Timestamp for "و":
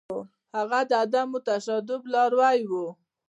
2.69-2.71